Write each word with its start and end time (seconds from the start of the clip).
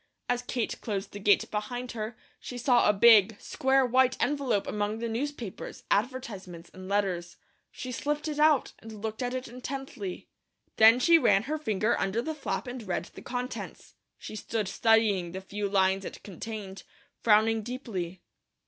As 0.27 0.41
Kate 0.41 0.81
closed 0.81 1.11
the 1.11 1.19
gate 1.19 1.51
behind 1.51 1.91
her, 1.91 2.17
she 2.39 2.57
saw 2.57 2.89
a 2.89 2.91
big, 2.91 3.39
square 3.39 3.85
white 3.85 4.17
envelope 4.19 4.65
among 4.65 4.97
the 4.97 5.07
newspapers, 5.07 5.83
advertisements, 5.91 6.71
and 6.73 6.87
letters. 6.89 7.37
She 7.69 7.91
slipped 7.91 8.27
it 8.27 8.39
out 8.39 8.73
and 8.79 9.03
looked 9.03 9.21
at 9.21 9.35
it 9.35 9.47
intently. 9.47 10.27
Then 10.77 10.99
she 10.99 11.19
ran 11.19 11.43
her 11.43 11.59
finger 11.59 11.95
under 11.99 12.19
the 12.23 12.33
flap 12.33 12.65
and 12.65 12.81
read 12.87 13.05
the 13.13 13.21
contents. 13.21 13.93
She 14.17 14.35
stood 14.35 14.67
studying 14.67 15.33
the 15.33 15.39
few 15.41 15.69
lines 15.69 16.03
it 16.03 16.23
contained, 16.23 16.81
frowning 17.19 17.61
deeply. 17.61 18.23